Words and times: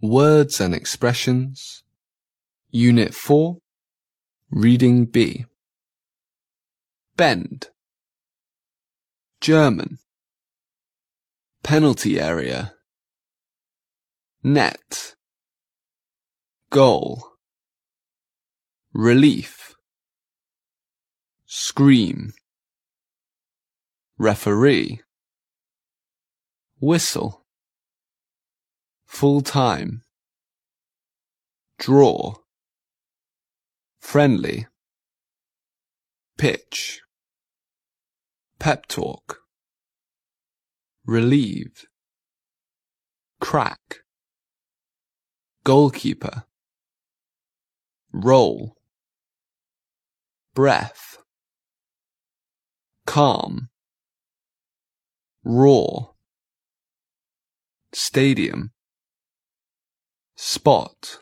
Words 0.00 0.60
and 0.60 0.74
expressions. 0.74 1.82
Unit 2.70 3.14
4. 3.14 3.56
Reading 4.50 5.06
B. 5.06 5.46
Bend. 7.16 7.68
German. 9.40 9.98
Penalty 11.62 12.20
area. 12.20 12.74
Net. 14.42 15.14
Goal. 16.70 17.22
Relief. 18.92 19.74
Scream. 21.46 22.32
Referee. 24.18 25.02
Whistle. 26.80 27.44
Full 29.04 29.42
time. 29.42 30.02
Draw. 31.78 32.36
Friendly. 34.00 34.68
Pitch. 36.38 37.02
Pep 38.58 38.86
talk. 38.86 39.40
Relieve. 41.04 41.84
Crack. 43.38 43.96
Goalkeeper. 45.62 46.44
Roll. 48.12 48.76
Breath. 50.54 51.18
Calm. 53.04 53.68
Raw. 55.48 56.08
Stadium. 57.92 58.72
Spot. 60.34 61.18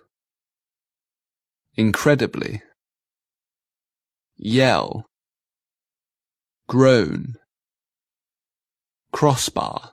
Incredibly. 1.75 2.63
Yell. 4.37 5.05
Groan. 6.67 7.35
Crossbar. 9.13 9.93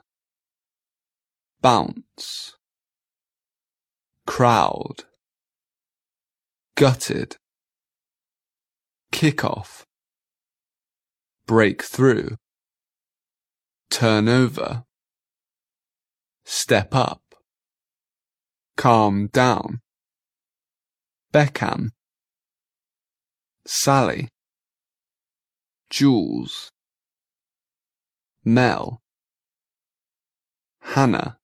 Bounce. 1.60 2.56
Crowd. 4.26 5.04
Gutted. 6.74 7.36
Kick 9.10 9.44
off. 9.44 9.84
Turn 13.92 14.26
over. 14.26 14.84
Step 16.46 16.94
up. 16.94 17.20
Calm 18.74 19.26
down. 19.26 19.82
Beckham. 21.30 21.90
Sally. 23.66 24.28
Jules. 25.90 26.70
Mel. 28.46 29.02
Hannah. 30.80 31.36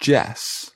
Jess. 0.00 0.72